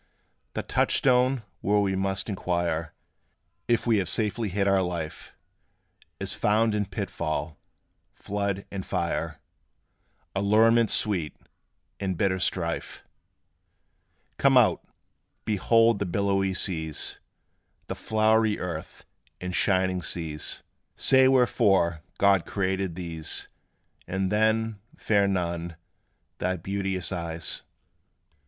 [0.55, 2.95] The touchstone, where we must inquire
[3.67, 5.35] If we have safely hid our life,
[6.19, 7.59] Is found in pitfall,
[8.15, 9.39] flood, and fire,
[10.35, 11.35] Allurements sweet,
[11.99, 13.03] and bitter strife.
[14.39, 14.81] Come out!
[15.45, 17.19] behold the billowy seas,
[17.85, 19.05] The flowery earth,
[19.39, 20.63] and shining skies:
[20.95, 23.49] Say wherefore God created these;
[24.07, 25.75] And then, fair Nun,
[26.39, 27.61] thy beauteous eyes.